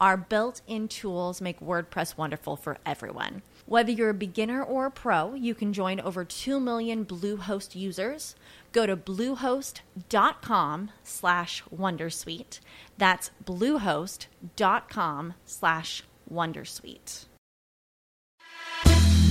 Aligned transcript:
Our 0.00 0.16
built 0.16 0.62
in 0.66 0.88
tools 0.88 1.42
make 1.42 1.60
WordPress 1.60 2.16
wonderful 2.16 2.56
for 2.56 2.78
everyone. 2.86 3.42
Whether 3.66 3.92
you're 3.92 4.10
a 4.10 4.14
beginner 4.14 4.62
or 4.62 4.86
a 4.86 4.90
pro, 4.90 5.34
you 5.34 5.54
can 5.54 5.74
join 5.74 6.00
over 6.00 6.24
2 6.24 6.58
million 6.58 7.04
Bluehost 7.04 7.74
users. 7.74 8.34
Go 8.72 8.86
to 8.86 8.96
bluehost.com 8.96 10.90
slash 11.04 11.62
wondersuite. 11.64 12.60
That's 12.96 13.30
bluehost.com 13.44 15.34
slash 15.44 16.02
wondersuite. 16.32 17.26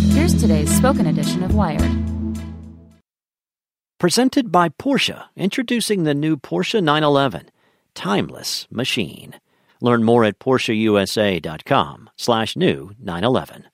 Here's 0.09 0.40
today's 0.40 0.75
spoken 0.75 1.08
edition 1.08 1.44
of 1.44 1.56
Wired. 1.56 1.92
Presented 4.00 4.52
by 4.52 4.70
Porsche, 4.70 5.25
introducing 5.36 6.03
the 6.03 6.14
new 6.14 6.38
Porsche 6.38 6.81
911, 6.81 7.50
timeless 7.95 8.67
machine. 8.72 9.36
Learn 9.81 10.03
more 10.03 10.25
at 10.25 10.39
PorscheUSA.com 10.39 12.09
slash 12.17 12.55
new 12.55 12.91
911. 12.99 13.67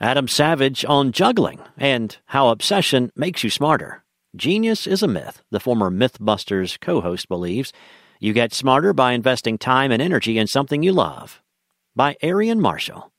Adam 0.00 0.28
Savage 0.28 0.84
on 0.84 1.12
juggling 1.12 1.60
and 1.78 2.18
how 2.26 2.48
obsession 2.48 3.10
makes 3.16 3.42
you 3.42 3.50
smarter. 3.50 4.04
Genius 4.36 4.86
is 4.86 5.02
a 5.02 5.08
myth, 5.08 5.42
the 5.50 5.60
former 5.60 5.90
Mythbusters 5.90 6.78
co 6.80 7.00
host 7.00 7.28
believes. 7.28 7.72
You 8.20 8.32
get 8.32 8.52
smarter 8.52 8.92
by 8.92 9.12
investing 9.12 9.58
time 9.58 9.92
and 9.92 10.02
energy 10.02 10.38
in 10.38 10.46
something 10.46 10.82
you 10.82 10.92
love. 10.92 11.40
By 11.94 12.16
Aarian 12.22 12.58
Marshall. 12.58 13.12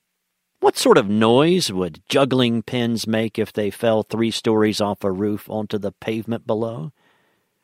What 0.59 0.77
sort 0.77 0.97
of 0.97 1.07
noise 1.09 1.72
would 1.72 2.01
juggling 2.09 2.63
pins 2.63 3.07
make 3.07 3.39
if 3.39 3.53
they 3.53 3.69
fell 3.69 4.03
three 4.03 4.31
stories 4.31 4.81
off 4.81 5.03
a 5.03 5.11
roof 5.11 5.49
onto 5.49 5.77
the 5.77 5.91
pavement 5.91 6.45
below? 6.45 6.91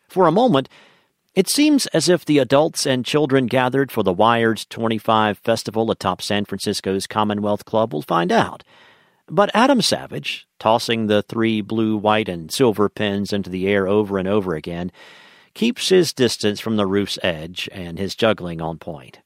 For 0.08 0.28
a 0.28 0.32
moment, 0.32 0.70
it 1.34 1.48
seems 1.48 1.88
as 1.88 2.10
if 2.10 2.26
the 2.26 2.40
adults 2.40 2.86
and 2.86 3.06
children 3.06 3.48
gathered 3.48 3.92
for 3.92 4.04
the 4.04 4.14
Wired's 4.14 4.66
25 4.66 5.38
festival 5.38 5.90
atop 5.90 6.22
San 6.22 6.44
Francisco's 6.44 7.08
Commonwealth 7.08 7.64
Club 7.64 7.94
will 7.94 8.02
find 8.02 8.32
out. 8.32 8.64
But 9.30 9.50
Adam 9.54 9.82
Savage, 9.82 10.46
tossing 10.60 11.08
the 11.08 11.22
three 11.22 11.62
blue, 11.62 11.96
white, 11.96 12.28
and 12.28 12.52
silver 12.52 12.90
pins 12.90 13.32
into 13.32 13.50
the 13.50 13.66
air 13.68 13.88
over 13.88 14.18
and 14.18 14.28
over 14.28 14.56
again, 14.56 14.92
keeps 15.54 15.88
his 15.88 16.14
distance 16.14 16.60
from 16.60 16.76
the 16.76 16.86
roof's 16.86 17.18
edge 17.24 17.70
and 17.72 17.98
his 17.98 18.14
juggling 18.14 18.60
on 18.60 18.78
point. 18.78 19.20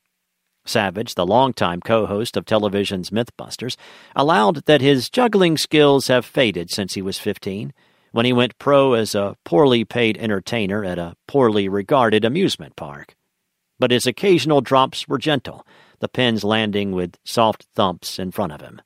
Savage, 0.64 1.16
the 1.16 1.26
longtime 1.26 1.82
co 1.82 2.06
host 2.06 2.38
of 2.38 2.46
television's 2.46 3.10
Mythbusters, 3.10 3.78
allowed 4.16 4.66
that 4.66 4.82
his 4.82 5.10
juggling 5.10 5.58
skills 5.58 6.08
have 6.08 6.26
faded 6.26 6.70
since 6.70 6.94
he 6.94 7.02
was 7.02 7.18
15, 7.18 7.74
when 8.16 8.26
he 8.26 8.32
went 8.32 8.58
pro 8.58 8.94
as 8.94 9.14
a 9.14 9.36
poorly 9.44 9.84
paid 9.84 10.18
entertainer 10.18 10.86
at 10.86 10.98
a 10.98 11.18
poorly 11.28 11.68
regarded 11.68 12.24
amusement 12.24 12.74
park. 12.78 13.14
But 13.78 13.92
his 13.92 14.08
occasional 14.08 14.62
drops 14.62 15.06
were 15.06 15.18
gentle, 15.18 15.68
the 16.00 16.08
pins 16.08 16.42
landing 16.42 16.94
with 16.94 17.18
soft 17.26 17.68
thumps 17.76 18.18
in 18.18 18.32
front 18.32 18.54
of 18.54 18.62
him. 18.62 18.82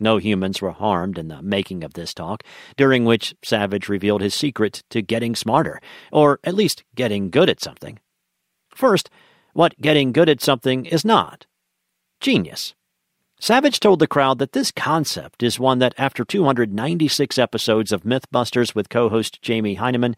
No 0.00 0.16
humans 0.16 0.62
were 0.62 0.70
harmed 0.70 1.18
in 1.18 1.28
the 1.28 1.42
making 1.42 1.84
of 1.84 1.92
this 1.92 2.14
talk, 2.14 2.42
during 2.78 3.04
which 3.04 3.34
Savage 3.44 3.90
revealed 3.90 4.22
his 4.22 4.34
secret 4.34 4.82
to 4.88 5.02
getting 5.02 5.36
smarter, 5.36 5.78
or 6.10 6.40
at 6.42 6.54
least 6.54 6.84
getting 6.94 7.28
good 7.28 7.50
at 7.50 7.60
something. 7.60 7.98
First, 8.74 9.10
what 9.52 9.78
getting 9.78 10.10
good 10.10 10.30
at 10.30 10.40
something 10.40 10.86
is 10.86 11.04
not 11.04 11.44
genius. 12.18 12.74
Savage 13.44 13.78
told 13.78 13.98
the 13.98 14.06
crowd 14.06 14.38
that 14.38 14.52
this 14.52 14.70
concept 14.70 15.42
is 15.42 15.60
one 15.60 15.78
that, 15.78 15.92
after 15.98 16.24
296 16.24 17.38
episodes 17.38 17.92
of 17.92 18.02
Mythbusters 18.02 18.74
with 18.74 18.88
co 18.88 19.10
host 19.10 19.42
Jamie 19.42 19.76
Hyneman, 19.76 20.14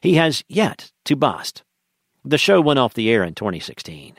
he 0.00 0.14
has 0.14 0.42
yet 0.48 0.90
to 1.04 1.14
bust. 1.14 1.64
The 2.24 2.38
show 2.38 2.62
went 2.62 2.78
off 2.78 2.94
the 2.94 3.10
air 3.10 3.24
in 3.24 3.34
2016. 3.34 4.14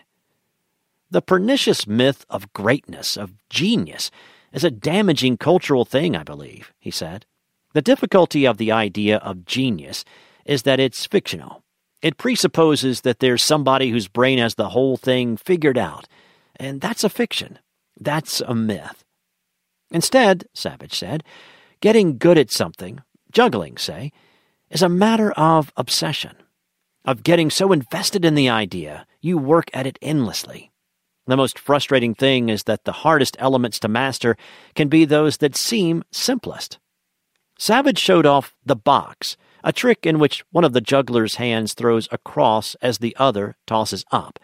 The 1.10 1.22
pernicious 1.24 1.88
myth 1.88 2.28
of 2.30 2.54
greatness, 2.54 3.18
of 3.18 3.34
genius, 3.50 4.12
is 4.52 4.64
a 4.64 4.70
damaging 4.70 5.38
cultural 5.38 5.84
thing, 5.84 6.16
I 6.16 6.22
believe, 6.22 6.72
he 6.80 6.92
said. 6.92 7.26
The 7.74 7.82
difficulty 7.82 8.46
of 8.46 8.60
the 8.60 8.72
idea 8.72 9.18
of 9.18 9.46
genius 9.46 10.06
is 10.46 10.62
that 10.62 10.80
it's 10.80 11.08
fictional. 11.08 11.64
It 12.04 12.20
presupposes 12.20 13.02
that 13.02 13.18
there's 13.18 13.44
somebody 13.44 13.90
whose 13.90 14.08
brain 14.08 14.38
has 14.38 14.54
the 14.54 14.70
whole 14.70 14.96
thing 14.96 15.38
figured 15.38 15.80
out, 15.80 16.08
and 16.56 16.82
that's 16.82 17.04
a 17.04 17.10
fiction. 17.10 17.58
That's 18.04 18.42
a 18.42 18.54
myth. 18.54 19.04
Instead, 19.92 20.46
Savage 20.54 20.98
said, 20.98 21.24
getting 21.82 22.18
good 22.18 22.38
at 22.38 22.52
something, 22.52 23.02
juggling, 23.32 23.78
say, 23.78 24.12
is 24.70 24.82
a 24.82 24.90
matter 24.90 25.32
of 25.34 25.72
obsession, 25.78 26.36
of 27.06 27.24
getting 27.24 27.50
so 27.50 27.72
invested 27.72 28.26
in 28.26 28.36
the 28.36 28.50
idea 28.50 29.06
you 29.22 29.38
work 29.38 29.70
at 29.74 29.88
it 29.88 30.00
endlessly. 30.02 30.72
The 31.28 31.38
most 31.38 31.58
frustrating 31.58 32.14
thing 32.16 32.50
is 32.50 32.64
that 32.64 32.84
the 32.84 32.92
hardest 32.92 33.38
elements 33.40 33.80
to 33.80 33.88
master 33.88 34.36
can 34.76 34.90
be 34.90 35.06
those 35.06 35.38
that 35.38 35.56
seem 35.56 36.04
simplest. 36.12 36.80
Savage 37.58 38.00
showed 38.00 38.26
off 38.26 38.56
the 38.66 38.76
box, 38.76 39.38
a 39.64 39.72
trick 39.72 40.06
in 40.06 40.20
which 40.20 40.44
one 40.52 40.66
of 40.66 40.74
the 40.74 40.82
juggler's 40.82 41.36
hands 41.36 41.74
throws 41.74 42.10
across 42.12 42.76
as 42.82 42.98
the 42.98 43.16
other 43.18 43.56
tosses 43.66 44.04
up. 44.12 44.40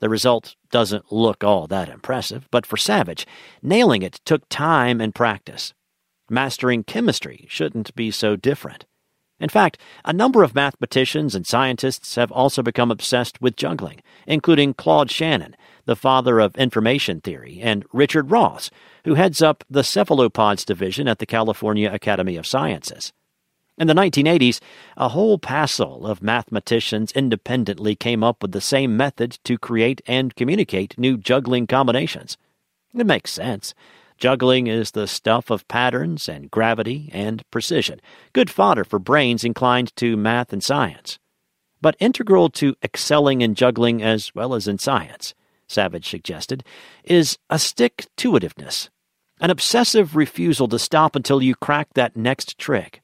The 0.00 0.08
result 0.08 0.54
doesn't 0.70 1.12
look 1.12 1.42
all 1.42 1.66
that 1.66 1.88
impressive, 1.88 2.48
but 2.50 2.66
for 2.66 2.76
Savage, 2.76 3.26
nailing 3.62 4.02
it 4.02 4.20
took 4.24 4.48
time 4.48 5.00
and 5.00 5.14
practice. 5.14 5.74
Mastering 6.30 6.84
chemistry 6.84 7.46
shouldn't 7.48 7.94
be 7.94 8.10
so 8.10 8.36
different. 8.36 8.84
In 9.40 9.48
fact, 9.48 9.78
a 10.04 10.12
number 10.12 10.42
of 10.42 10.54
mathematicians 10.54 11.34
and 11.34 11.46
scientists 11.46 12.16
have 12.16 12.32
also 12.32 12.62
become 12.62 12.90
obsessed 12.90 13.40
with 13.40 13.56
juggling, 13.56 14.00
including 14.26 14.74
Claude 14.74 15.10
Shannon, 15.10 15.56
the 15.84 15.96
father 15.96 16.40
of 16.40 16.56
information 16.56 17.20
theory, 17.20 17.60
and 17.62 17.84
Richard 17.92 18.30
Ross, 18.30 18.70
who 19.04 19.14
heads 19.14 19.40
up 19.40 19.64
the 19.70 19.84
cephalopods 19.84 20.64
division 20.64 21.06
at 21.06 21.18
the 21.18 21.26
California 21.26 21.90
Academy 21.92 22.36
of 22.36 22.46
Sciences. 22.46 23.12
In 23.78 23.86
the 23.86 23.94
1980s, 23.94 24.60
a 24.96 25.10
whole 25.10 25.38
passel 25.38 26.06
of 26.06 26.22
mathematicians 26.22 27.12
independently 27.12 27.94
came 27.94 28.24
up 28.24 28.42
with 28.42 28.52
the 28.52 28.60
same 28.60 28.96
method 28.96 29.38
to 29.44 29.56
create 29.56 30.02
and 30.06 30.34
communicate 30.34 30.98
new 30.98 31.16
juggling 31.16 31.66
combinations. 31.66 32.36
It 32.92 33.06
makes 33.06 33.30
sense. 33.30 33.74
Juggling 34.16 34.66
is 34.66 34.90
the 34.90 35.06
stuff 35.06 35.48
of 35.48 35.68
patterns 35.68 36.28
and 36.28 36.50
gravity 36.50 37.08
and 37.12 37.48
precision, 37.52 38.00
good 38.32 38.50
fodder 38.50 38.84
for 38.84 38.98
brains 38.98 39.44
inclined 39.44 39.94
to 39.96 40.16
math 40.16 40.52
and 40.52 40.62
science. 40.62 41.20
But 41.80 41.96
integral 42.00 42.50
to 42.50 42.74
excelling 42.82 43.40
in 43.42 43.54
juggling 43.54 44.02
as 44.02 44.34
well 44.34 44.54
as 44.54 44.66
in 44.66 44.78
science 44.78 45.34
Savage 45.68 46.08
suggested, 46.08 46.64
is 47.04 47.38
a 47.50 47.58
stick 47.58 48.06
to 48.16 48.32
itiveness, 48.32 48.88
an 49.38 49.50
obsessive 49.50 50.16
refusal 50.16 50.66
to 50.68 50.78
stop 50.78 51.14
until 51.14 51.42
you 51.42 51.54
crack 51.54 51.88
that 51.94 52.16
next 52.16 52.58
trick. 52.58 53.02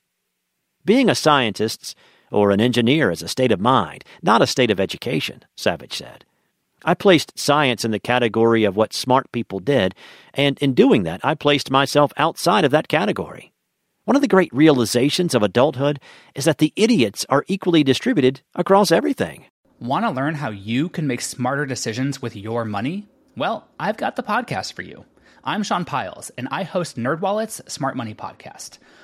Being 0.86 1.08
a 1.08 1.14
scientist 1.14 1.96
or 2.30 2.50
an 2.50 2.60
engineer 2.60 3.10
is 3.10 3.22
a 3.22 3.28
state 3.28 3.52
of 3.52 3.60
mind, 3.60 4.04
not 4.22 4.42
a 4.42 4.46
state 4.46 4.70
of 4.70 4.78
education, 4.78 5.42
Savage 5.56 5.94
said. 5.94 6.26
I 6.84 6.92
placed 6.92 7.38
science 7.38 7.86
in 7.86 7.90
the 7.90 7.98
category 7.98 8.64
of 8.64 8.76
what 8.76 8.92
smart 8.92 9.32
people 9.32 9.60
did, 9.60 9.94
and 10.34 10.58
in 10.58 10.74
doing 10.74 11.04
that, 11.04 11.24
I 11.24 11.36
placed 11.36 11.70
myself 11.70 12.12
outside 12.18 12.66
of 12.66 12.70
that 12.72 12.88
category. 12.88 13.50
One 14.04 14.14
of 14.14 14.20
the 14.20 14.28
great 14.28 14.52
realizations 14.52 15.34
of 15.34 15.42
adulthood 15.42 16.00
is 16.34 16.44
that 16.44 16.58
the 16.58 16.74
idiots 16.76 17.24
are 17.30 17.46
equally 17.48 17.82
distributed 17.82 18.42
across 18.54 18.92
everything. 18.92 19.46
Want 19.80 20.04
to 20.04 20.10
learn 20.10 20.34
how 20.34 20.50
you 20.50 20.90
can 20.90 21.06
make 21.06 21.22
smarter 21.22 21.64
decisions 21.64 22.20
with 22.20 22.36
your 22.36 22.66
money? 22.66 23.08
Well, 23.38 23.66
I've 23.80 23.96
got 23.96 24.16
the 24.16 24.22
podcast 24.22 24.74
for 24.74 24.82
you. 24.82 25.06
I'm 25.42 25.62
Sean 25.62 25.86
Pyles, 25.86 26.30
and 26.36 26.46
I 26.50 26.64
host 26.64 26.98
NerdWallet's 26.98 27.72
Smart 27.72 27.96
Money 27.96 28.14
Podcast. 28.14 28.76